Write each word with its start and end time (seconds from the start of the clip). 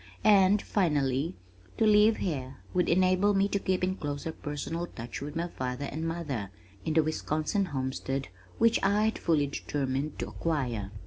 And, 0.23 0.63
finally, 0.63 1.35
to 1.77 1.85
live 1.85 2.17
here 2.17 2.57
would 2.73 2.89
enable 2.89 3.35
me 3.35 3.47
to 3.49 3.59
keep 3.59 3.83
in 3.83 3.97
closer 3.97 4.31
personal 4.31 4.87
touch 4.87 5.21
with 5.21 5.35
my 5.35 5.47
father 5.47 5.85
and 5.85 6.07
mother 6.07 6.49
in 6.83 6.95
the 6.95 7.03
Wisconsin 7.03 7.65
homestead 7.65 8.29
which 8.57 8.79
I 8.81 9.03
had 9.05 9.19
fully 9.19 9.45
determined 9.45 10.17
to 10.17 10.27
acquire. 10.29 10.89